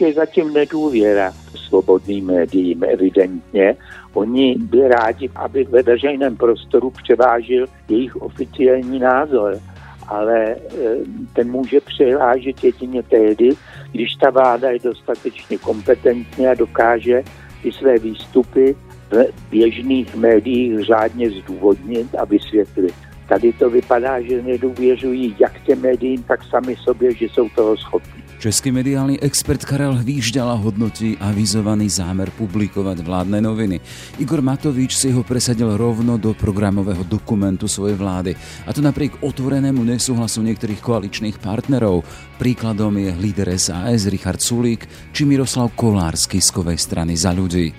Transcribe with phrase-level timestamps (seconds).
[0.00, 1.32] je zatím nedůvěra
[1.68, 3.76] svobodným médiím evidentně.
[4.14, 9.60] Oni by rádi, aby ve veřejném prostoru převážil jejich oficiální názor
[10.08, 10.56] ale e,
[11.32, 13.50] ten může přihlážet jedině tehdy,
[13.92, 17.22] když ta vláda je dostatečně kompetentní a dokáže
[17.62, 18.76] ty své výstupy
[19.10, 22.94] v běžných médiích řádně zdůvodnit a vysvětlit.
[23.28, 28.25] Tady to vypadá, že nedůvěřují jak těm médiím, tak sami sobě, že jsou toho schopni.
[28.36, 33.80] Český mediálny expert Karel Hvížďala hodnotí avizovaný zámer publikovať vládne noviny.
[34.20, 38.36] Igor Matovič si ho presadil rovno do programového dokumentu svojej vlády.
[38.68, 42.04] A to napriek otvorenému nesúhlasu niektorých koaličných partnerov.
[42.36, 44.84] Príkladom je líder SAS Richard Sulík
[45.16, 47.72] či Miroslav Kolár z Kiskovej strany za ľudí.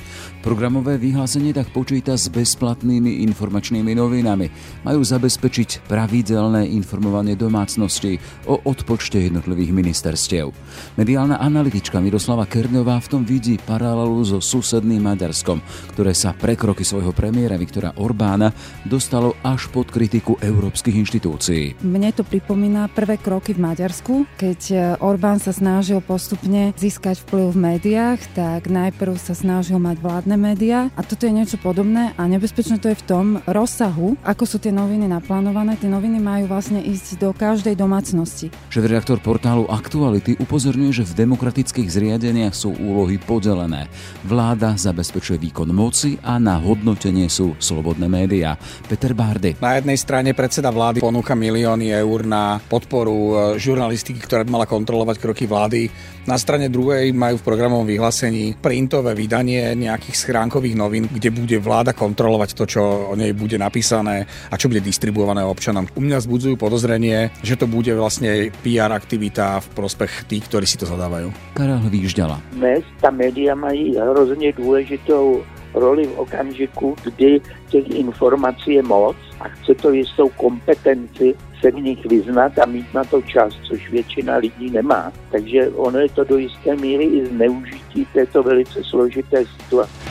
[0.48, 4.48] Programové vyhlásenie tak počíta s bezplatnými informačnými novinami.
[4.88, 8.16] Majú zabezpečiť pravidelné informovanie domácnosti
[8.48, 10.56] o odpočte jednotlivých ministerstiev.
[10.96, 15.59] Mediálna analytička Miroslava Kernová v tom vidí paralelu so susedným Maďarskom,
[15.92, 18.56] ktoré sa pre kroky svojho premiéra Viktora Orbána
[18.88, 21.84] dostalo až pod kritiku európskych inštitúcií.
[21.84, 27.58] Mne to pripomína prvé kroky v Maďarsku, keď Orbán sa snažil postupne získať vplyv v
[27.59, 32.77] médiách, tak najprv sa snažil mať vládne médiá a toto je niečo podobné a nebezpečné
[32.77, 35.75] to je v tom rozsahu, ako sú tie noviny naplánované.
[35.75, 38.53] Tie noviny majú vlastne ísť do každej domácnosti.
[38.69, 43.89] Šéf-redaktor portálu Aktuality upozorňuje, že v demokratických zriadeniach sú úlohy podelené.
[44.23, 48.55] Vláda zabezpečuje výkon moci a na hodnotenie sú slobodné médiá.
[48.85, 49.58] Peter Bárdy.
[49.58, 54.67] Na jednej strane predseda vlády ponúka milióny eur na podporu e, žurnalistiky, ktorá by mala
[54.69, 55.89] kontrolovať kroky vlády.
[56.27, 61.94] Na strane druhej majú v programovom vyhlásení printové vydanie nejakých schránkových novín, kde bude vláda
[61.94, 65.86] kontrolovať to, čo o nej bude napísané a čo bude distribuované občanom.
[65.94, 70.82] U mňa zbudzujú podozrenie, že to bude vlastne PR aktivita v prospech tých, ktorí si
[70.82, 71.30] to zadávajú.
[71.54, 72.42] Karel Výžďala.
[72.58, 79.48] Dnes ta média mají hrozně důležitou roli v okamžiku, kdy těch informací je moc a
[79.48, 84.36] chce to jistou kompetenci se v nich vyznat a mít na to čas, což většina
[84.36, 85.11] lidí nemá.
[85.32, 90.07] Takže ono je to do jisté míry i zneužití této velice složité situace.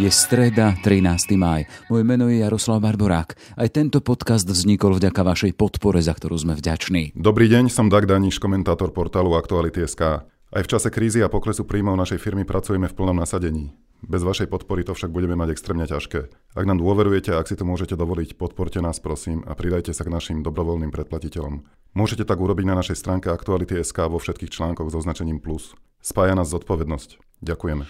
[0.00, 1.36] Je streda, 13.
[1.36, 1.68] máj.
[1.92, 3.36] Moje meno je Jaroslav Barborák.
[3.60, 7.12] Aj tento podcast vznikol vďaka vašej podpore, za ktorú sme vďační.
[7.12, 10.24] Dobrý deň, som Dag Daniš, komentátor portálu Aktuality.sk.
[10.24, 13.76] Aj v čase krízy a poklesu príjmov našej firmy pracujeme v plnom nasadení.
[14.00, 16.20] Bez vašej podpory to však budeme mať extrémne ťažké.
[16.56, 20.12] Ak nám dôverujete ak si to môžete dovoliť, podporte nás prosím a pridajte sa k
[20.12, 21.68] našim dobrovoľným predplatiteľom.
[21.92, 25.76] Môžete tak urobiť na našej stránke Aktuality.sk vo všetkých článkoch so označením plus.
[26.00, 27.20] Spája nás zodpovednosť.
[27.44, 27.84] Ďakujeme.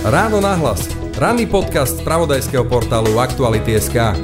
[0.00, 0.88] Ráno nahlas.
[1.20, 4.16] Ranný podcast z pravodajského portálu Aktuality.sk.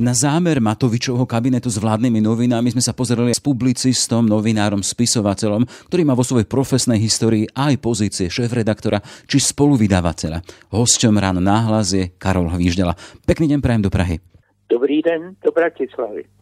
[0.00, 6.08] Na zámer Matovičovho kabinetu s vládnymi novinami sme sa pozerali s publicistom, novinárom, spisovateľom, ktorý
[6.08, 10.40] má vo svojej profesnej histórii aj pozície šéf-redaktora či spoluvydavateľa.
[10.72, 12.96] Hosťom ráno náhlas je Karol Hvíždela.
[13.28, 14.24] Pekný deň prajem do Prahy.
[14.72, 16.37] Dobrý den do Bratislavy.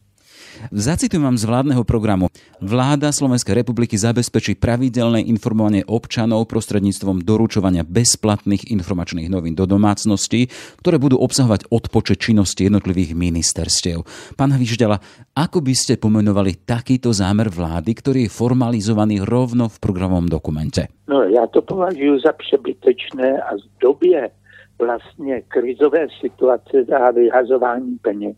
[0.72, 2.28] Zacitujem vám z vládneho programu.
[2.58, 10.48] Vláda Slovenskej republiky zabezpečí pravidelné informovanie občanov prostredníctvom doručovania bezplatných informačných novín do domácností,
[10.80, 14.02] ktoré budú obsahovať odpočet činnosti jednotlivých ministerstiev.
[14.34, 14.98] Pán Hvižďala,
[15.36, 20.88] ako by ste pomenovali takýto zámer vlády, ktorý je formalizovaný rovno v programovom dokumente?
[21.08, 24.30] No, já to považuji za přebytečné a v době
[24.78, 28.36] vlastně krizové situace za vyhazování peněz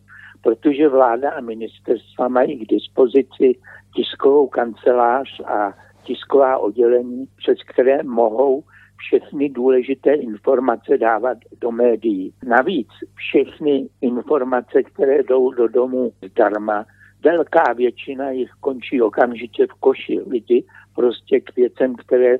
[0.49, 3.59] protože vláda a ministerstva mají k dispozici
[3.95, 8.65] tiskovou kancelář a tisková oddělení, přes které mohou
[8.97, 12.33] všechny důležité informace dávat do médií.
[12.47, 16.85] Navíc všechny informace, které jdou do domu zdarma,
[17.25, 20.21] velká většina jich končí okamžitě v koši.
[20.27, 20.65] Lidi
[20.95, 22.37] prostě k věcem, které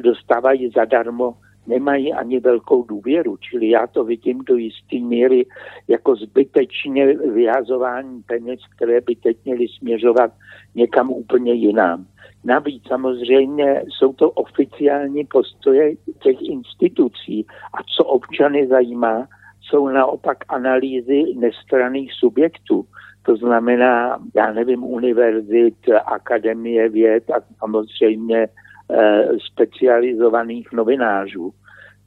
[0.00, 1.34] dostávají zadarmo,
[1.66, 3.36] nemají ani velkou důvěru.
[3.36, 5.46] Čili já to vidím do jisté míry
[5.88, 10.32] jako zbytečně vyhazování peněz, které by teď měly směřovat
[10.74, 12.06] někam úplně jinam.
[12.44, 17.46] Navíc samozřejmě jsou to oficiální postoje těch institucí.
[17.74, 19.28] A co občany zajímá,
[19.60, 22.84] jsou naopak analýzy nestraných subjektů.
[23.22, 25.74] To znamená, já nevím, univerzit,
[26.06, 28.48] akademie věd a samozřejmě
[28.94, 31.52] Eh, specializovaných novinářů.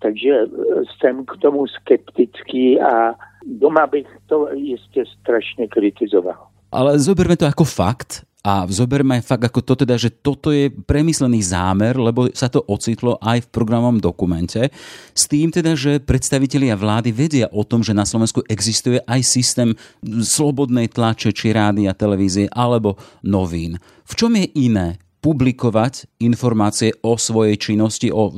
[0.06, 0.48] Takže eh,
[0.86, 6.54] jsem k tomu skeptický a doma bych to jistě strašne kritizoval.
[6.72, 11.42] Ale zoberme to ako fakt A zoberme fakt ako to teda, že toto je premyslený
[11.42, 14.70] zámer, lebo sa to ocitlo aj v programovom dokumente.
[15.18, 19.74] S tým teda, že predstavitelia vlády vedia o tom, že na Slovensku existuje aj systém
[20.06, 23.82] slobodnej tlače, či rádia, televízie alebo novín.
[24.06, 28.30] V čom je iné publikovať informácie o svojej činnosti, o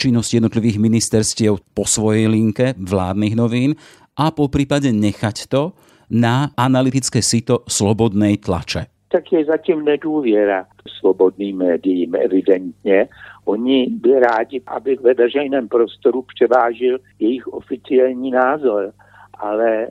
[0.00, 3.76] činnosti jednotlivých ministerstiev po svojej linke vládnych novín
[4.16, 5.76] a po prípade nechať to
[6.08, 8.88] na analytické sito slobodnej tlače.
[9.12, 10.64] Tak je zatím nedůvěra
[11.00, 13.08] slobodným médiím evidentně.
[13.44, 18.92] Oni by rádi, aby ve veřejném prostoru převážil jejich oficiální názor
[19.42, 19.90] ale eh,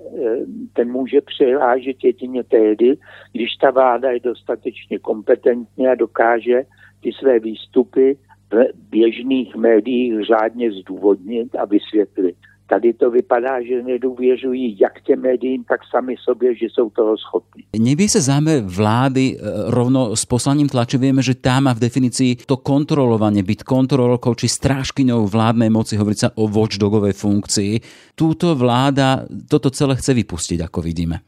[0.74, 2.98] ten může převážet jedině tehdy,
[3.33, 6.63] když ta vláda je dostatečně kompetentní a dokáže
[7.03, 8.18] ty své výstupy
[8.51, 12.36] v běžných médiích řádně zdůvodnit a vysvětlit.
[12.71, 17.68] Tady to vypadá, že nedůvěřují jak těm médiím, tak sami sobě, že jsou toho schopní.
[17.75, 22.47] Nevie sa zámer vlády e, rovno s poslaním tlače, vieme, že tá má v definícii
[22.47, 27.73] to kontrolovanie, byť kontrolorkou či strážkyňou vládnej moci, hovoriť sa o watchdogovej funkcii.
[28.15, 31.19] Túto vláda toto celé chce vypustiť, ako vidíme.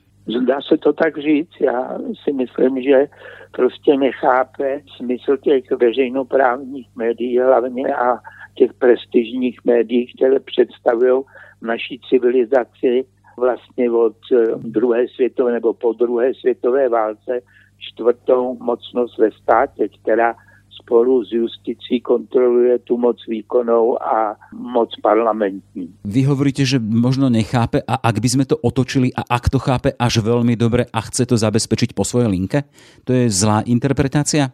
[0.47, 1.59] Dá se to tak říct.
[1.59, 3.07] Já si myslím, že
[3.51, 8.19] prostě nechápe smysl těch veřejnoprávních médií hlavně a
[8.53, 11.23] těch prestižních médií, které představují
[11.61, 13.05] naší civilizaci
[13.37, 17.41] vlastně od eh, druhé světové nebo po druhé světové válce
[17.77, 20.35] čtvrtou mocnost ve státě, která
[20.83, 25.89] spolu s justicí kontroluje tu moc výkonou a moc parlamentní.
[26.03, 29.95] Vy hovoríte, že možno nechápe a ak by sme to otočili a ak to chápe
[29.95, 32.65] až veľmi dobre a chce to zabezpečiť po svojej linke,
[33.07, 34.51] to je zlá interpretácia?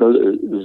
[0.00, 0.12] No,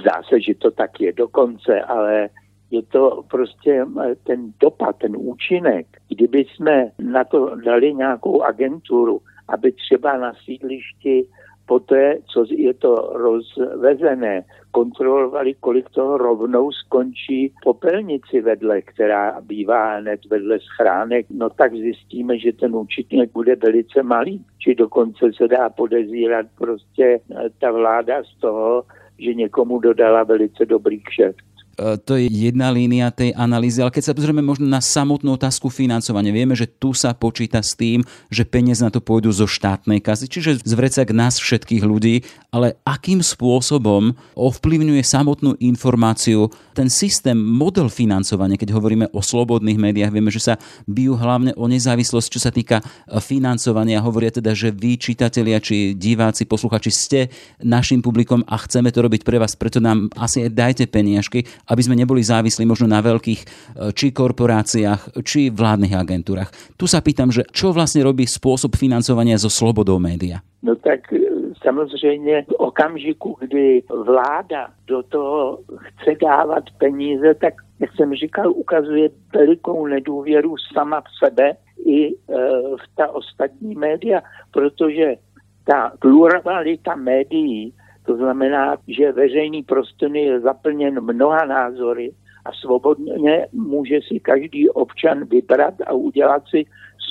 [0.00, 2.28] zdá se, že to tak je dokonce, ale
[2.70, 3.86] je to prostě
[4.24, 5.86] ten dopad, ten účinek.
[6.08, 11.26] Kdyby jsme na to dali nějakou agenturu, aby třeba na sídlišti
[11.66, 20.20] poté, co je to rozvezené, kontrolovali, kolik toho rovnou skončí popelnici vedle, která bývá hned
[20.30, 24.44] vedle schránek, no tak zjistíme, že ten účetník bude velice malý.
[24.58, 27.20] Či dokonce se dá podezírat prostě
[27.60, 28.84] ta vláda z toho,
[29.18, 31.55] že někomu dodala velice dobrý kšeft.
[31.76, 35.68] E, to je jedna línia tej analýzy, ale keď sa pozrieme možno na samotnú otázku
[35.68, 38.00] financovania, vieme, že tu sa počíta s tým,
[38.32, 42.80] že peniaze na to pôjdu zo štátnej kasy, čiže z vrecak nás všetkých ľudí, ale
[42.88, 50.32] akým spôsobom ovplyvňuje samotnú informáciu ten systém, model financovania, keď hovoríme o slobodných médiách, vieme,
[50.32, 50.54] že sa
[50.88, 52.84] bijú hlavne o nezávislosť, čo sa týka e,
[53.20, 54.00] financovania.
[54.00, 57.20] Hovoria teda, že vy, čitatelia, či diváci, posluchači, ste
[57.60, 61.82] našim publikom a chceme to robiť pre vás, preto nám asi aj dajte peniažky aby
[61.82, 63.46] sme neboli závislí možno na veľkých e,
[63.92, 66.50] či korporáciách, či vládnych agentúrach.
[66.78, 70.42] Tu sa pýtam, že čo vlastne robí spôsob financovania zo slobodou média?
[70.62, 71.18] No tak e,
[71.62, 79.10] samozřejmě v okamžiku, kdy vláda do toho chce dávat peníze, tak, jak jsem říkal, ukazuje
[79.34, 81.52] velikou nedůvěru sama v sebe
[81.86, 82.14] i e,
[82.76, 84.20] v ta ostatní média,
[84.50, 85.16] protože
[85.64, 87.74] ta pluralita médií
[88.06, 92.12] to znamená, že veřejný prostor je zaplněn mnoha názory
[92.44, 96.64] a svobodně může si každý občan vybrat a udělat si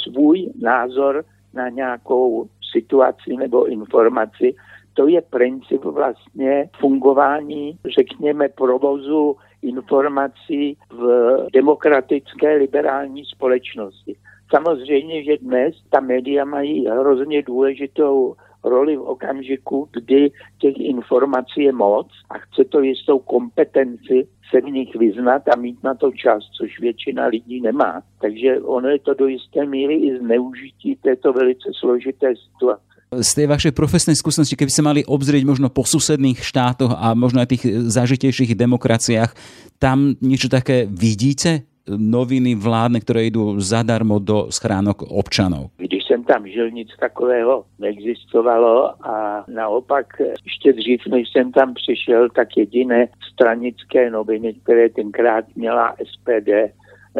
[0.03, 4.55] svůj názor na nějakou situaci nebo informaci.
[4.93, 14.15] To je princip vlastně fungování, řekněme, provozu informací v demokratické liberální společnosti.
[14.49, 21.71] Samozřejmě, že dnes ta média mají hrozně důležitou roli v okamžiku, kdy těch informací je
[21.71, 26.43] moc a chce to jistou kompetenci se v nich vyznat a mít na to čas,
[26.57, 28.01] což většina lidí nemá.
[28.21, 32.83] Takže ono je to do jisté míry i zneužití této velice složité situace.
[33.15, 37.39] Z tej vašej profesnej skúsenosti, keby ste mali obzrieť možno po susedných štátoch a možno
[37.39, 39.31] aj tých zažitejších demokraciách,
[39.77, 41.69] tam niečo také vidíte?
[41.85, 45.69] Noviny vládne, ktoré idú zadarmo do schránok občanov.
[45.77, 50.05] Když jsem tam žil, nic takového neexistovalo a naopak
[50.45, 56.49] ještě dřív, než jsem tam přišel, tak jediné stranické noviny, které tenkrát měla SPD,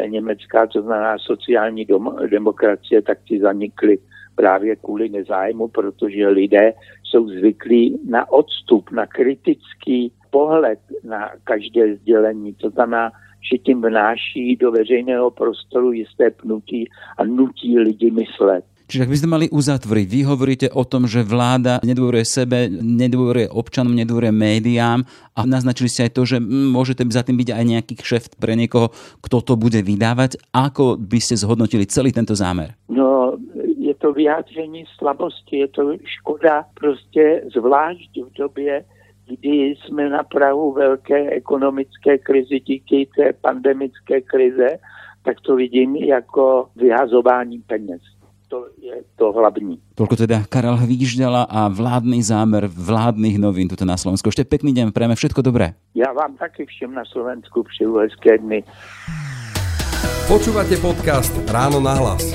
[0.08, 1.88] německá, to znamená sociální
[2.30, 3.98] demokracie, tak ty zanikly
[4.36, 6.74] právě kvůli nezájmu, protože lidé
[7.04, 12.54] jsou zvyklí na odstup, na kritický pohled na každé sdělení.
[12.54, 13.12] To znamená,
[13.52, 18.66] že tím vnáší do veřejného prostoru jisté pnutí a nutí lidi myslet.
[18.86, 23.50] Čiže ak by sme mali uzatvoriť, vy hovoríte o tom, že vláda nedôveruje sebe, nedôveruje
[23.50, 25.02] občanom, nedôveruje médiám
[25.34, 28.94] a naznačili ste aj to, že môže za tým byť aj nejaký kšeft pre niekoho,
[29.26, 30.38] kto to bude vydávať.
[30.54, 32.78] Ako by ste zhodnotili celý tento zámer?
[32.86, 33.42] No,
[33.82, 38.86] je to vyjádření slabosti, je to škoda prostě zvlášť v době,
[39.28, 44.78] kdy jsme na Prahu velké ekonomické krizi díky té pandemické krize,
[45.26, 48.02] tak to vidím jako vyhazování peněz.
[48.48, 49.82] To je to hlavní.
[49.98, 54.30] Toľko teda Karel Hvíždala a vládny zámer vládnych novín tuto na Slovensku.
[54.30, 55.74] Ešte pekný deň, prejme všetko dobré.
[55.98, 58.64] Já vám taky všem na Slovensku přeju hezké dny.
[60.28, 62.34] Počúvate podcast Ráno na hlas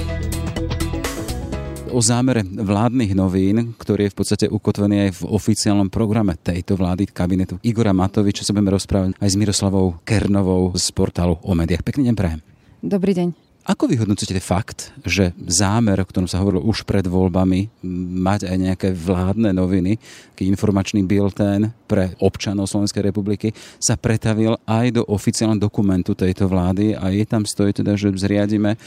[1.91, 7.11] o zámere vládnych novín, ktorý je v podstate ukotvený aj v oficiálnom programe tejto vlády
[7.11, 11.83] kabinetu Igora Matoviča sa budeme rozprávať aj s Miroslavou Kernovou z portálu o médiách.
[11.83, 12.41] Pekný deň prajem.
[12.81, 13.50] Dobrý deň.
[13.71, 17.71] Ako vyhodnocujete fakt, že zámer, o ktorom sa hovorilo už pred voľbami,
[18.19, 19.95] mať aj nejaké vládne noviny,
[20.35, 26.99] taký informačný biltén pre občanov Slovenskej republiky, sa pretavil aj do oficiálneho dokumentu tejto vlády
[26.99, 28.79] a je tam stojí teda, že zriadíme e,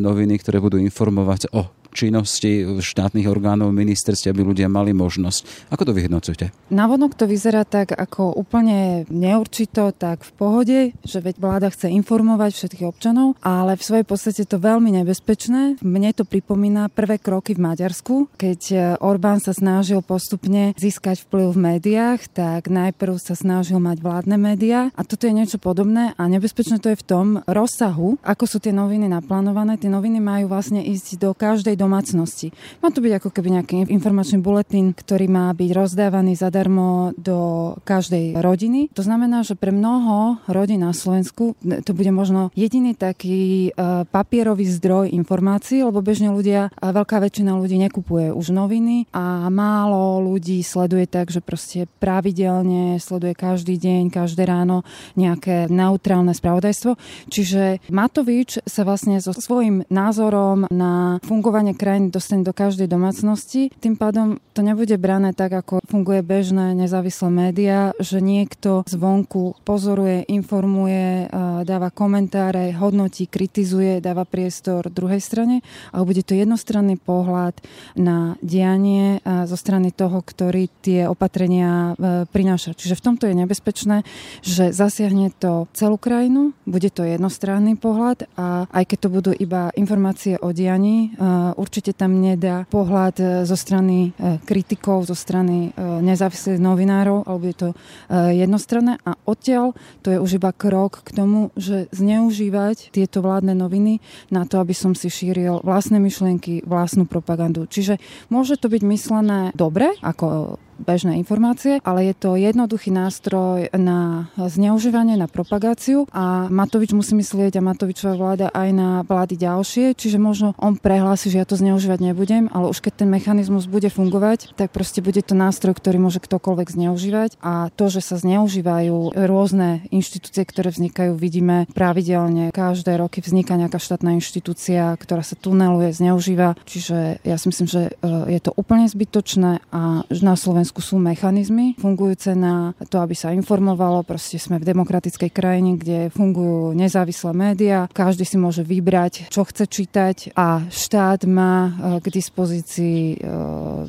[0.00, 5.70] noviny, ktoré budú informovať o činnosti štátnych orgánov, ministerstv, aby ľudia mali možnosť.
[5.70, 6.50] Ako to vyhodnocujete?
[6.74, 12.50] Navonok to vyzerá tak ako úplne neurčito, tak v pohode, že veď vláda chce informovať
[12.58, 15.78] všetkých občanov, ale v svojej podstate to veľmi nebezpečné.
[15.80, 21.54] Mne to pripomína prvé kroky v Maďarsku, keď e, Orbán sa snažil postupne získať vplyv
[21.54, 26.22] v médiách, tak najprv sa snažil mať vládne médiá a toto je niečo podobné a
[26.26, 29.76] nebezpečné to je v tom rozsahu, ako sú tie noviny naplánované.
[29.76, 32.56] Tie noviny majú vlastne ísť do každej domácnosti.
[32.80, 38.40] Má to byť ako keby nejaký informačný buletín, ktorý má byť rozdávaný zadarmo do každej
[38.40, 38.88] rodiny.
[38.96, 44.64] To znamená, že pre mnoho rodín na Slovensku to bude možno jediný taký uh, papierový
[44.64, 50.64] zdroj informácií, lebo bežne ľudia, a veľká väčšina ľudí nekupuje už noviny a málo ľudí
[50.64, 54.86] sleduje tak, že proste pravidelne sleduje každý deň, každé ráno
[55.18, 56.96] nejaké neutrálne spravodajstvo.
[57.28, 63.68] Čiže Matovič sa vlastne so svojím názorom na fungovanie krajiny dostane do každej domácnosti.
[63.82, 70.24] Tým pádom to nebude brané tak, ako funguje bežné nezávislé médiá, že niekto zvonku pozoruje,
[70.30, 71.26] informuje,
[71.66, 77.58] dáva komentáre, hodnotí, kritizuje, dáva priestor druhej strane, ale bude to jednostranný pohľad
[77.98, 82.76] na dianie zo strany toho, ktorý tie opatrenia e, prináša.
[82.76, 84.06] Čiže v tomto je nebezpečné,
[84.44, 89.74] že zasiahne to celú krajinu, bude to jednostranný pohľad a aj keď to budú iba
[89.74, 91.16] informácie o dianí,
[91.64, 97.44] určite tam nedá pohľad e, zo strany e, kritikov, zo strany e, nezávislých novinárov, alebo
[97.48, 97.68] je to
[98.12, 99.72] jednostranné a odtiaľ
[100.04, 104.76] to je už iba krok k tomu, že zneužívať tieto vládne noviny na to, aby
[104.76, 107.64] som si šíril vlastné myšlienky, vlastnú propagandu.
[107.64, 107.96] Čiže
[108.28, 115.18] môže to byť myslené dobre, ako bežné informácie, ale je to jednoduchý nástroj na zneužívanie,
[115.18, 120.54] na propagáciu a Matovič musí myslieť a Matovičová vláda aj na vlády ďalšie, čiže možno
[120.56, 124.70] on prehlási, že ja to zneužívať nebudem, ale už keď ten mechanizmus bude fungovať, tak
[124.70, 130.44] proste bude to nástroj, ktorý môže ktokoľvek zneužívať a to, že sa zneužívajú rôzne inštitúcie,
[130.48, 132.54] ktoré vznikajú, vidíme pravidelne.
[132.54, 137.82] Každé roky vzniká nejaká štátna inštitúcia, ktorá sa tuneluje, zneužíva, čiže ja si myslím, že
[138.00, 143.12] e, je to úplne zbytočné a na Slovensku Slovensku sú mechanizmy fungujúce na to, aby
[143.12, 144.00] sa informovalo.
[144.00, 147.84] Proste sme v demokratickej krajine, kde fungujú nezávislé médiá.
[147.92, 153.16] Každý si môže vybrať, čo chce čítať a štát má e, k dispozícii e,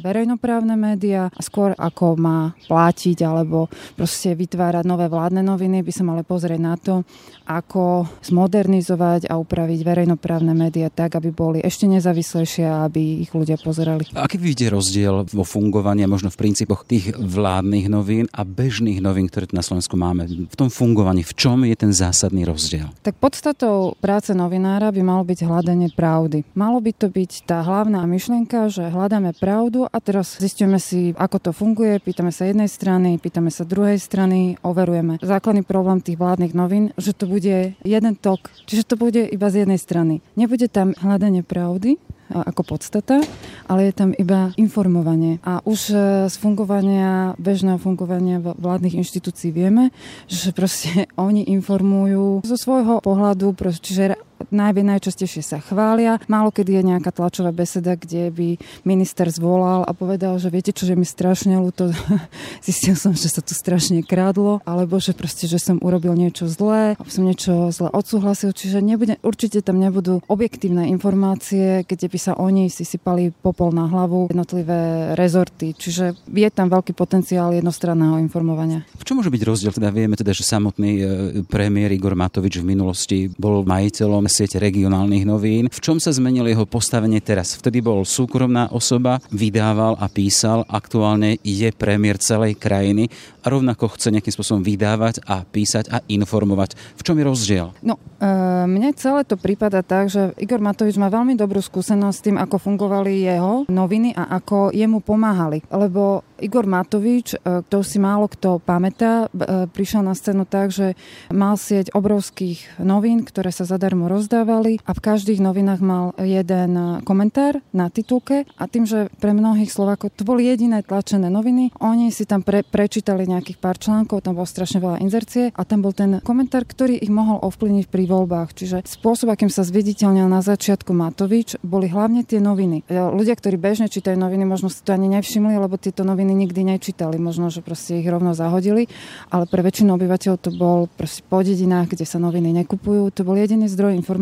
[0.04, 6.04] verejnoprávne médiá a skôr ako má platiť alebo proste vytvárať nové vládne noviny, by sa
[6.04, 7.08] mali pozrieť na to,
[7.48, 13.56] ako zmodernizovať a upraviť verejnoprávne médiá tak, aby boli ešte nezávislejšie a aby ich ľudia
[13.62, 14.12] pozerali.
[14.18, 18.98] Aký vidíte rozdiel vo fungovaní a možno v princípe princípoch tých vládnych novín a bežných
[18.98, 20.26] novín, ktoré tu na Slovensku máme.
[20.26, 22.90] V tom fungovaní, v čom je ten zásadný rozdiel?
[23.06, 26.42] Tak podstatou práce novinára by malo byť hľadanie pravdy.
[26.58, 31.38] Malo by to byť tá hlavná myšlienka, že hľadáme pravdu a teraz zistíme si, ako
[31.38, 35.22] to funguje, pýtame sa jednej strany, pýtame sa druhej strany, overujeme.
[35.22, 39.70] Základný problém tých vládnych novín, že to bude jeden tok, čiže to bude iba z
[39.70, 40.26] jednej strany.
[40.34, 43.22] Nebude tam hľadanie pravdy, ako podstata,
[43.70, 45.38] ale je tam iba informovanie.
[45.46, 49.94] A už e, z fungovania, bežného fungovania vládnych inštitúcií vieme,
[50.26, 54.18] že proste oni informujú zo svojho pohľadu, čiže
[54.50, 56.18] najvie najčastejšie sa chvália.
[56.26, 58.50] Málo kedy je nejaká tlačová beseda, kde by
[58.88, 61.92] minister zvolal a povedal, že viete čo, že mi strašne ľúto,
[62.68, 67.00] zistil som, že sa tu strašne krádlo, alebo že proste, že som urobil niečo zlé,
[67.08, 72.68] som niečo zle odsúhlasil, čiže nebude, určite tam nebudú objektívne informácie, kde by sa oni
[72.72, 75.76] si sypali popol na hlavu jednotlivé rezorty.
[75.76, 78.84] Čiže je tam veľký potenciál jednostranného informovania.
[78.98, 79.72] V čom môže byť rozdiel?
[79.76, 81.04] Teda vieme teda, že samotný e,
[81.48, 85.74] premiér Igor Matovič v minulosti bol majiteľom siete regionálnych novín.
[85.74, 87.58] V čom sa zmenilo jeho postavenie teraz?
[87.58, 90.62] Vtedy bol súkromná osoba, vydával a písal.
[90.70, 93.10] Aktuálne je premiér celej krajiny
[93.42, 96.78] a rovnako chce nejakým spôsobom vydávať a písať a informovať.
[96.94, 97.74] V čom je rozdiel?
[97.82, 98.26] No, e,
[98.70, 102.62] mne celé to prípada tak, že Igor Matovič má veľmi dobrú skúsenosť s tým, ako
[102.62, 105.66] fungovali jeho noviny a ako jemu pomáhali.
[105.74, 110.94] Lebo Igor Matovič, e, to si málo kto pamätá, e, prišiel na scénu tak, že
[111.34, 117.62] mal sieť obrovských novín, ktoré sa zadarmo rozdávali a v každých novinách mal jeden komentár
[117.70, 122.26] na titulke a tým, že pre mnohých Slovákov to boli jediné tlačené noviny, oni si
[122.26, 126.26] tam pre, prečítali nejakých pár článkov, tam bolo strašne veľa inzercie a tam bol ten
[126.26, 128.58] komentár, ktorý ich mohol ovplyvniť pri voľbách.
[128.58, 132.82] Čiže spôsob, akým sa zviditeľnil na začiatku Matovič, boli hlavne tie noviny.
[132.90, 136.66] E, ľudia, ktorí bežne čítajú noviny, možno si to ani nevšimli, lebo tieto noviny nikdy
[136.66, 138.90] nečítali, možno, že proste ich rovno zahodili,
[139.30, 143.38] ale pre väčšinu obyvateľov to bol proste po dedinách, kde sa noviny nekupujú, to bol
[143.38, 144.15] jediný zdroj informácií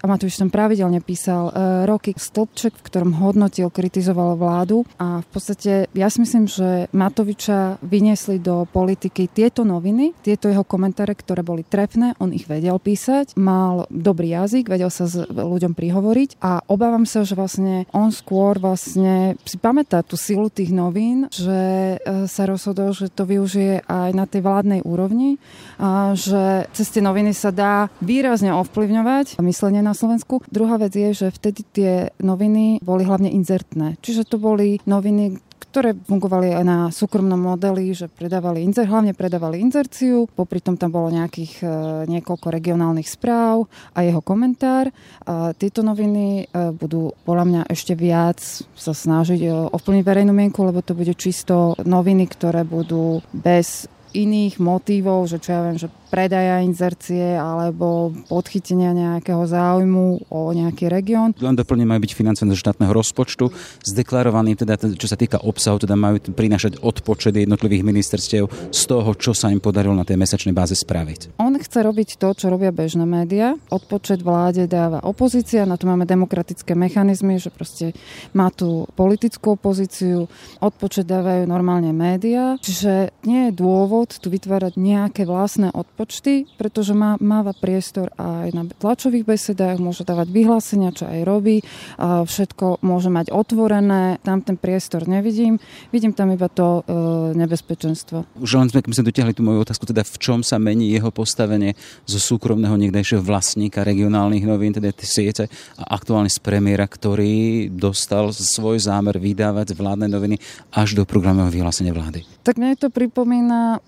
[0.00, 1.52] a Matovič tam pravidelne písal e,
[1.88, 4.86] roky stĺpček, v ktorom hodnotil, kritizoval vládu.
[5.00, 10.62] A v podstate ja si myslím, že Matoviča vyniesli do politiky tieto noviny, tieto jeho
[10.62, 15.74] komentáre, ktoré boli trefné, on ich vedel písať, mal dobrý jazyk, vedel sa s ľuďom
[15.74, 16.38] prihovoriť.
[16.44, 21.96] A obávam sa, že vlastne on skôr vlastne si pamätá tú silu tých novín, že
[21.98, 25.40] e, sa rozhodol, že to využije aj na tej vládnej úrovni
[25.80, 30.40] a že cez tie noviny sa dá výrazne ovplyvňovať myslenie na Slovensku.
[30.48, 34.00] Druhá vec je, že vtedy tie noviny boli hlavne inzertné.
[34.00, 35.36] Čiže to boli noviny,
[35.70, 40.90] ktoré fungovali aj na súkromnom modeli, že predávali inzer, hlavne predávali inzerciu, popri tom tam
[40.90, 41.66] bolo nejakých e,
[42.10, 44.90] niekoľko regionálnych správ a jeho komentár.
[45.30, 48.42] A tieto noviny e, budú podľa mňa ešte viac
[48.74, 55.26] sa snažiť ovplyvniť verejnú mienku, lebo to bude čisto noviny, ktoré budú bez iných motívov,
[55.30, 61.30] že čo ja viem, že predaja inzercie alebo podchytenia nejakého záujmu o nejaký región.
[61.38, 63.46] Len doplne majú byť financované z štátneho rozpočtu,
[63.86, 69.30] zdeklarovaný teda, čo sa týka obsahu, teda majú prinášať odpočet jednotlivých ministerstiev z toho, čo
[69.30, 71.38] sa im podarilo na tej mesačnej báze spraviť.
[71.38, 73.54] On chce robiť to, čo robia bežné médiá.
[73.70, 77.94] Odpočet vláde dáva opozícia, na to máme demokratické mechanizmy, že proste
[78.34, 80.26] má tu politickú opozíciu,
[80.58, 86.90] odpočet dávajú normálne médiá, čiže nie je dôvod tu vytvárať nejaké vlastné odpočty počty, pretože
[86.90, 91.62] má, máva priestor aj na tlačových besedách, môže dávať vyhlásenia, čo aj robí,
[91.96, 95.62] a všetko môže mať otvorené, tam ten priestor nevidím,
[95.94, 96.92] vidím tam iba to e,
[97.38, 98.26] nebezpečenstvo.
[98.42, 101.78] Už len sme, sme dotiahli tú moju otázku, teda v čom sa mení jeho postavenie
[102.04, 105.44] zo súkromného niekdejšieho vlastníka regionálnych novín, teda tie siete
[105.78, 110.36] a aktuálne z premiéra, ktorý dostal svoj zámer vydávať vládne noviny
[110.74, 112.26] až do programového vyhlásenia vlády.
[112.40, 113.84] Tak mne to pripomína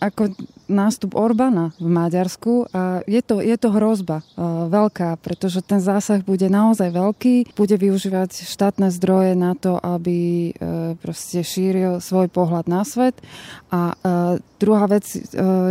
[0.00, 0.34] ako
[0.70, 6.22] nástup Orbána v Maďarsku a je to, je to hrozba uh, veľká, pretože ten zásah
[6.22, 12.70] bude naozaj veľký, bude využívať štátne zdroje na to, aby uh, proste šíril svoj pohľad
[12.70, 13.18] na svet.
[13.74, 15.08] A uh, druhá vec,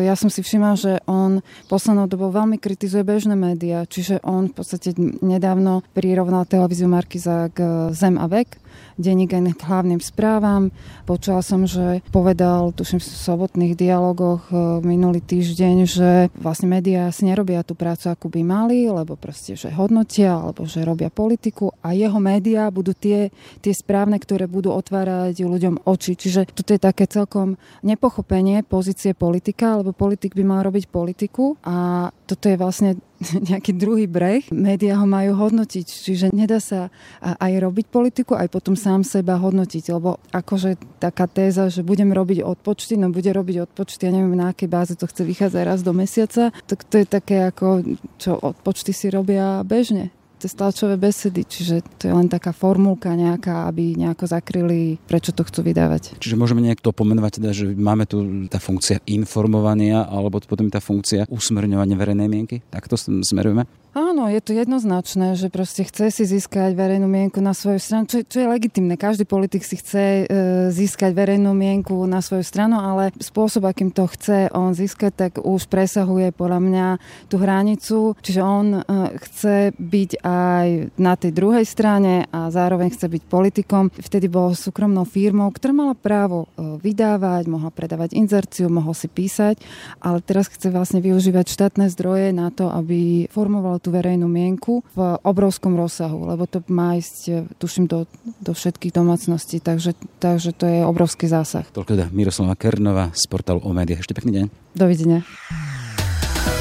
[0.02, 4.58] ja som si všimla, že on poslednou dobou veľmi kritizuje bežné médiá, čiže on v
[4.58, 8.69] podstate nedávno prirovnal televíziu Markiza k Zem a vek
[9.00, 10.76] denník aj k hlavným správam.
[11.08, 17.24] Počula som, že povedal, tuším v sobotných dialogoch e, minulý týždeň, že vlastne médiá si
[17.24, 21.96] nerobia tú prácu, akú by mali, lebo proste, že hodnotia, alebo že robia politiku a
[21.96, 23.32] jeho médiá budú tie,
[23.64, 26.20] tie správne, ktoré budú otvárať ľuďom oči.
[26.20, 32.10] Čiže toto je také celkom nepochopenie pozície politika, lebo politik by mal robiť politiku a
[32.28, 33.00] toto je vlastne
[33.50, 34.48] nejaký druhý breh.
[34.52, 36.88] Média ho majú hodnotiť, čiže nedá sa
[37.22, 42.44] aj robiť politiku, aj potom sám seba hodnotiť, lebo akože taká téza, že budem robiť
[42.44, 45.92] odpočty, no bude robiť odpočty, ja neviem na akej báze to chce vychádzať raz do
[45.92, 47.84] mesiaca, tak to je také ako,
[48.20, 53.68] čo odpočty si robia bežne cez tlačové besedy, čiže to je len taká formulka nejaká,
[53.68, 56.16] aby nejako zakryli, prečo to chcú vydávať.
[56.18, 60.80] Čiže môžeme nejak to pomenovať, teda, že máme tu tá funkcia informovania, alebo potom tá
[60.80, 62.64] funkcia usmerňovania verejnej mienky?
[62.72, 63.68] Tak to smerujeme?
[63.90, 68.22] Áno, je to jednoznačné, že proste chce si získať verejnú mienku na svoju stranu, čo,
[68.22, 69.02] čo je legitimné.
[69.02, 70.24] Každý politik si chce e,
[70.70, 75.66] získať verejnú mienku na svoju stranu, ale spôsob, akým to chce on získať, tak už
[75.74, 76.88] presahuje podľa mňa
[77.34, 78.14] tú hranicu.
[78.22, 78.82] Čiže on e,
[79.26, 80.68] chce byť aj
[81.02, 83.90] na tej druhej strane a zároveň chce byť politikom.
[83.90, 89.58] Vtedy bol súkromnou firmou, ktorá mala právo e, vydávať, mohla predávať inzerciu, mohol si písať,
[89.98, 95.00] ale teraz chce vlastne využívať štátne zdroje na to, aby formoval tú verejnú mienku v
[95.24, 98.06] obrovskom rozsahu, lebo to má ísť, tuším, do,
[98.44, 101.66] do všetkých domácností, takže, takže to je obrovský zásah.
[101.72, 104.04] Toľko teda Miroslava Kernová z portálu o médiách.
[104.04, 104.46] Ešte pekný deň.
[104.76, 105.24] Dovidenia.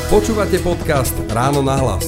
[0.09, 2.07] Počúvate podcast Ráno na hlas.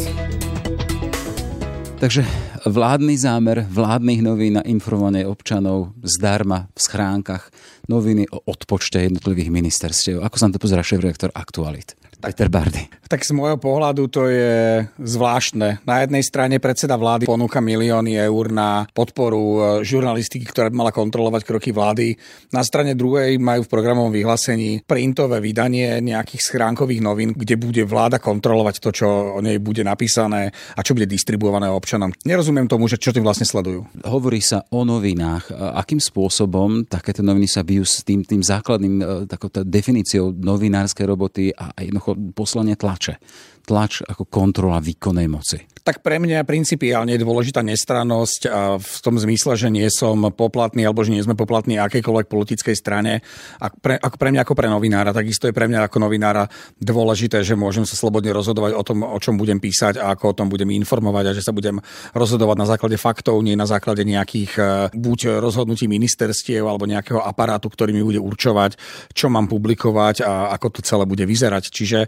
[2.00, 2.24] Takže
[2.64, 7.52] vládny zámer vládnych novín na informovanie občanov zdarma v schránkach
[7.92, 10.24] noviny o odpočte jednotlivých ministerstiev.
[10.24, 11.92] Ako sa na to pozerá šéf-reaktor Aktualit?
[12.20, 12.86] Peter Bardy.
[13.10, 15.82] Tak z môjho pohľadu to je zvláštne.
[15.82, 20.92] Na jednej strane predseda vlády ponúka milióny eur na podporu e, žurnalistiky, ktorá by mala
[20.94, 22.14] kontrolovať kroky vlády.
[22.54, 28.22] Na strane druhej majú v programovom vyhlásení printové vydanie nejakých schránkových novín, kde bude vláda
[28.22, 32.14] kontrolovať to, čo o nej bude napísané a čo bude distribuované občanom.
[32.22, 34.06] Nerozumiem tomu, že čo tým vlastne sledujú.
[34.06, 35.50] Hovorí sa o novinách.
[35.74, 41.50] Akým spôsobom takéto noviny sa bijú s tým, tým základným e, takouto definíciou novinárskej roboty
[41.56, 43.16] a jednoducho ako poslanie tlače.
[43.64, 45.70] Tlač ako kontrola výkonnej moci.
[45.80, 50.84] Tak pre mňa principiálne je dôležitá nestrannosť a v tom zmysle, že nie som poplatný
[50.84, 53.24] alebo že nie sme poplatní akejkoľvek politickej strane.
[53.58, 56.44] A pre, ako pre mňa ako pre novinára, takisto je pre mňa ako novinára
[56.76, 60.36] dôležité, že môžem sa slobodne rozhodovať o tom, o čom budem písať a ako o
[60.36, 61.80] tom budem informovať a že sa budem
[62.12, 67.72] rozhodovať na základe faktov, nie na základe nejakých e, buď rozhodnutí ministerstiev alebo nejakého aparátu,
[67.72, 68.76] ktorý mi bude určovať,
[69.16, 71.72] čo mám publikovať a ako to celé bude vyzerať.
[71.72, 71.98] Čiže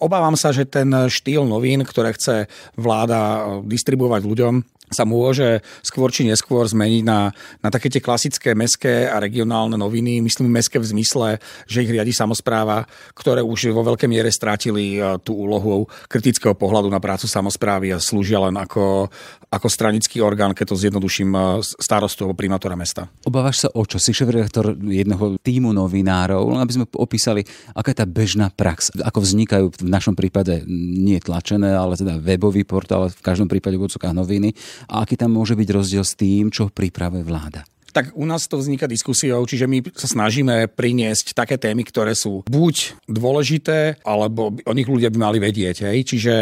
[0.00, 4.54] obávam sa, že ten štýl novín, ktoré chce vláda distribuovať ľuďom,
[4.92, 10.24] sa môže skôr či neskôr zmeniť na, na také tie klasické meské a regionálne noviny,
[10.24, 11.28] myslím meské v zmysle,
[11.68, 16.88] že ich riadi samozpráva, ktoré už vo veľkej miere strátili e, tú úlohu kritického pohľadu
[16.88, 19.08] na prácu samozprávy a slúžia len ako,
[19.52, 23.12] ako stranický orgán, keď to zjednoduším e, starostu alebo primátora mesta.
[23.24, 24.00] Obávaš sa o čo?
[24.00, 27.44] Si šéf jedného týmu novinárov, len aby sme opísali,
[27.76, 32.64] aká je tá bežná prax, ako vznikajú v našom prípade nie tlačené, ale teda webový
[32.64, 34.54] portál, v každom prípade v noviny
[34.86, 37.66] a aký tam môže byť rozdiel s tým, čo pripravuje vláda?
[37.98, 42.46] tak u nás to vzniká diskusiou, čiže my sa snažíme priniesť také témy, ktoré sú
[42.46, 45.88] buď dôležité, alebo o nich ľudia by mali vedieť.
[45.88, 46.14] Hej?
[46.14, 46.34] Čiže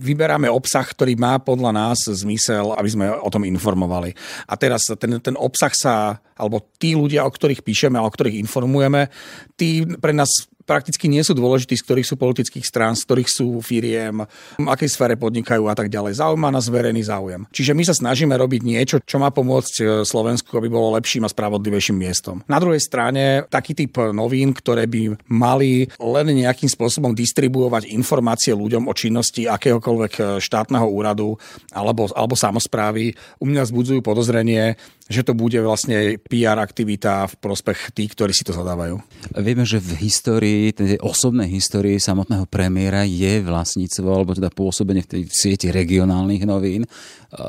[0.00, 4.16] vyberáme obsah, ktorý má podľa nás zmysel, aby sme o tom informovali.
[4.48, 5.94] A teraz ten, ten obsah sa,
[6.32, 9.12] alebo tí ľudia, o ktorých píšeme a o ktorých informujeme,
[9.58, 13.60] tí pre nás prakticky nie sú dôležití, z ktorých sú politických strán, z ktorých sú
[13.60, 14.24] firiem,
[14.58, 16.18] v akej sfére podnikajú a tak ďalej.
[16.18, 17.44] Zaujíma nás verejný záujem.
[17.50, 21.32] Čiže my sa snažíme robiť niečo, čo má pomôcť e, Slovensku, aby bolo lepším a
[21.32, 22.40] spravodlivejším miestom.
[22.46, 28.88] Na druhej strane taký typ novín, ktoré by mali len nejakým spôsobom distribuovať informácie ľuďom
[28.88, 31.36] o činnosti akéhokoľvek e, štátneho úradu
[31.74, 34.76] alebo, alebo samozprávy, u mňa vzbudzujú podozrenie,
[35.12, 38.96] že to bude vlastne PR aktivita v prospech tých, ktorí si to zadávajú.
[39.36, 45.10] Vieme, že v histórii, tej osobnej histórii samotného premiéra je vlastníctvo, alebo teda pôsobenie v
[45.12, 46.88] tej sieti regionálnych novín.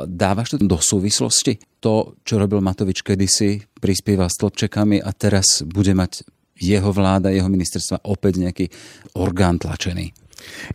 [0.06, 1.58] Dávaš to do súvislosti?
[1.80, 6.28] To, čo robil Matovič kedysi, prispieva s tlpčekami a teraz bude mať
[6.60, 8.65] jeho vláda, jeho ministerstva opäť nejaký
[9.19, 10.22] orgán tlačený.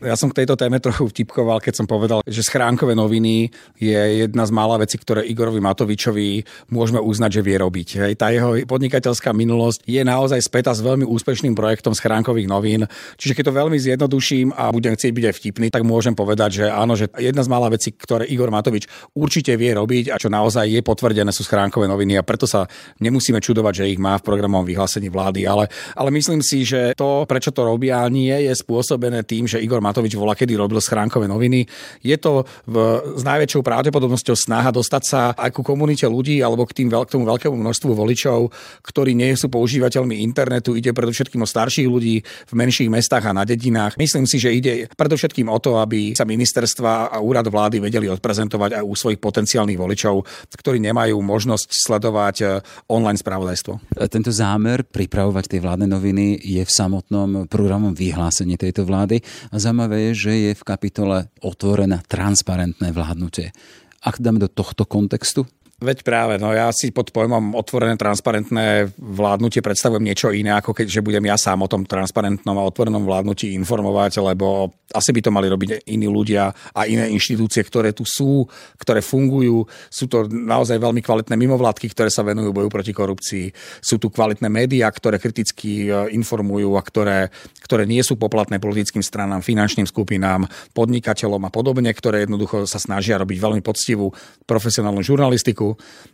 [0.00, 4.44] Ja som k tejto téme trochu vtipkoval, keď som povedal, že schránkové noviny je jedna
[4.44, 7.88] z mála vecí, ktoré Igorovi Matovičovi môžeme uznať, že vie robiť.
[8.04, 12.86] Hej, tá jeho podnikateľská minulosť je naozaj späta s veľmi úspešným projektom schránkových novín.
[13.18, 16.64] Čiže keď to veľmi zjednoduším a budem chcieť byť aj vtipný, tak môžem povedať, že
[16.70, 20.68] áno, že jedna z mála vecí, ktoré Igor Matovič určite vie robiť a čo naozaj
[20.68, 22.66] je potvrdené, sú schránkové noviny a preto sa
[23.02, 25.44] nemusíme čudovať, že ich má v programovom vyhlásení vlády.
[25.44, 29.66] Ale, ale myslím si, že to, prečo to robia, nie je spôsobené tým, že že
[29.66, 31.66] Igor Matovič volá, kedy robil schránkové noviny.
[32.06, 32.76] Je to v,
[33.18, 37.26] s najväčšou pravdepodobnosťou snaha dostať sa aj ku komunite ľudí alebo k, tým, k tomu
[37.26, 38.54] veľkému množstvu voličov,
[38.86, 40.78] ktorí nie sú používateľmi internetu.
[40.78, 43.98] Ide predovšetkým o starších ľudí v menších mestách a na dedinách.
[43.98, 48.78] Myslím si, že ide predovšetkým o to, aby sa ministerstva a úrad vlády vedeli odprezentovať
[48.78, 50.22] aj u svojich potenciálnych voličov,
[50.54, 52.48] ktorí nemajú možnosť sledovať eh,
[52.92, 53.98] online spravodajstvo.
[54.06, 59.18] Tento zámer pripravovať tie vládne noviny je v samotnom programom vyhlásení tejto vlády.
[59.48, 63.52] A zaujímavé je, že je v kapitole otvorené transparentné vládnutie.
[63.98, 65.46] Ak dáme do tohto kontextu,
[65.78, 70.90] Veď práve, no ja si pod pojmom otvorené, transparentné vládnutie predstavujem niečo iné, ako keď
[70.90, 75.30] že budem ja sám o tom transparentnom a otvorenom vládnutí informovať, lebo asi by to
[75.30, 78.42] mali robiť iní ľudia a iné inštitúcie, ktoré tu sú,
[78.74, 79.70] ktoré fungujú.
[79.86, 83.46] Sú to naozaj veľmi kvalitné mimovládky, ktoré sa venujú boju proti korupcii.
[83.78, 87.30] Sú tu kvalitné médiá, ktoré kriticky e, informujú a ktoré,
[87.62, 93.20] ktoré nie sú poplatné politickým stranám, finančným skupinám, podnikateľom a podobne, ktoré jednoducho sa snažia
[93.20, 94.10] robiť veľmi poctivú
[94.42, 95.67] profesionálnu žurnalistiku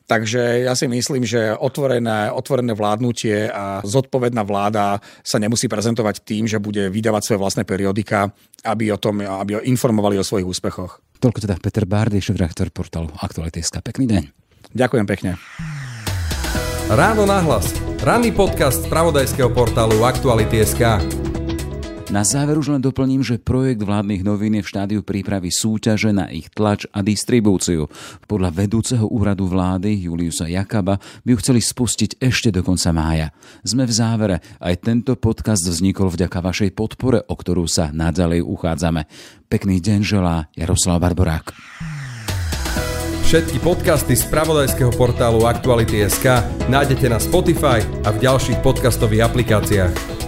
[0.04, 6.44] Takže ja si myslím, že otvorené, otvorené vládnutie a zodpovedná vláda sa nemusí prezentovať tým,
[6.44, 8.32] že bude vydávať svoje vlastné periodika,
[8.64, 11.00] aby o tom aby informovali o svojich úspechoch.
[11.20, 13.80] Toľko teda Peter Bárdy, šéf-redaktor portálu Aktuality.sk.
[13.80, 14.22] Pekný deň.
[14.76, 15.30] Ďakujem pekne.
[16.92, 17.72] Ráno nahlas.
[18.04, 21.23] Ranný podcast z pravodajského portálu Aktuality.sk.
[22.14, 26.30] Na záver už len doplním, že projekt vládnych novín je v štádiu prípravy súťaže na
[26.30, 27.90] ich tlač a distribúciu.
[28.30, 33.34] Podľa vedúceho úradu vlády Juliusa Jakaba by ju chceli spustiť ešte do konca mája.
[33.66, 34.38] Sme v závere.
[34.62, 39.10] Aj tento podcast vznikol vďaka vašej podpore, o ktorú sa naďalej uchádzame.
[39.50, 41.50] Pekný deň želá Jaroslav Barborák.
[43.26, 50.23] Všetky podcasty z pravodajského portálu Aktuality.sk nájdete na Spotify a v ďalších podcastových aplikáciách.